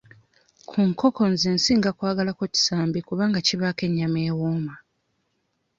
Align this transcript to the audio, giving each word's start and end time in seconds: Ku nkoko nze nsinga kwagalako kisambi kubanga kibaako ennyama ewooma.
Ku 0.67 0.77
nkoko 0.89 1.21
nze 1.33 1.49
nsinga 1.57 1.89
kwagalako 1.97 2.43
kisambi 2.53 2.99
kubanga 3.07 3.39
kibaako 3.47 3.81
ennyama 3.87 4.19
ewooma. 4.29 4.73